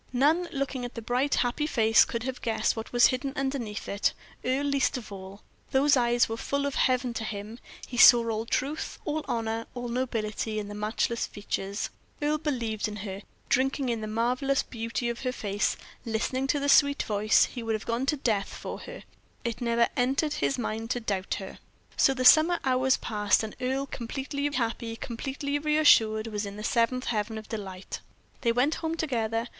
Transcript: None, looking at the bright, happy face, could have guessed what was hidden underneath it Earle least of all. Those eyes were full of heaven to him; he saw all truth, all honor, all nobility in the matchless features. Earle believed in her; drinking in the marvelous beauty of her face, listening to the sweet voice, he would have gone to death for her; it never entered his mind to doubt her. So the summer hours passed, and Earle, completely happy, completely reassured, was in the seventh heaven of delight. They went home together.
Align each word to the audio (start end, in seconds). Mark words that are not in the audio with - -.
None, 0.13 0.49
looking 0.51 0.83
at 0.83 0.95
the 0.95 1.01
bright, 1.03 1.35
happy 1.35 1.67
face, 1.67 2.05
could 2.05 2.23
have 2.23 2.41
guessed 2.41 2.75
what 2.75 2.91
was 2.91 3.05
hidden 3.13 3.33
underneath 3.35 3.87
it 3.87 4.13
Earle 4.43 4.65
least 4.65 4.97
of 4.97 5.11
all. 5.11 5.43
Those 5.69 5.95
eyes 5.95 6.27
were 6.27 6.37
full 6.37 6.65
of 6.65 6.73
heaven 6.73 7.13
to 7.13 7.23
him; 7.23 7.59
he 7.85 7.97
saw 7.97 8.27
all 8.27 8.47
truth, 8.47 8.97
all 9.05 9.23
honor, 9.27 9.67
all 9.75 9.89
nobility 9.89 10.57
in 10.57 10.69
the 10.69 10.73
matchless 10.73 11.27
features. 11.27 11.91
Earle 12.19 12.39
believed 12.39 12.87
in 12.87 12.95
her; 13.05 13.21
drinking 13.47 13.89
in 13.89 14.01
the 14.01 14.07
marvelous 14.07 14.63
beauty 14.63 15.07
of 15.07 15.19
her 15.19 15.31
face, 15.31 15.77
listening 16.03 16.47
to 16.47 16.59
the 16.59 16.67
sweet 16.67 17.03
voice, 17.03 17.45
he 17.45 17.61
would 17.61 17.73
have 17.75 17.85
gone 17.85 18.07
to 18.07 18.17
death 18.17 18.51
for 18.51 18.79
her; 18.79 19.03
it 19.43 19.61
never 19.61 19.87
entered 19.95 20.33
his 20.33 20.57
mind 20.57 20.89
to 20.89 20.99
doubt 20.99 21.35
her. 21.35 21.59
So 21.95 22.15
the 22.15 22.25
summer 22.25 22.57
hours 22.63 22.97
passed, 22.97 23.43
and 23.43 23.55
Earle, 23.61 23.85
completely 23.85 24.49
happy, 24.51 24.95
completely 24.95 25.59
reassured, 25.59 26.25
was 26.25 26.47
in 26.47 26.55
the 26.57 26.63
seventh 26.63 27.05
heaven 27.05 27.37
of 27.37 27.47
delight. 27.49 27.99
They 28.41 28.51
went 28.51 28.73
home 28.81 28.97
together. 28.97 29.47